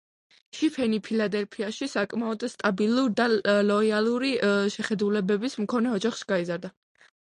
[0.59, 3.29] შიფენი ფილადელფიაში, საკმაოდ სტაბილურ და
[3.69, 4.35] ლოიალური
[4.79, 6.79] შეხედულებების მქონე ოჯახში გაიზარდა.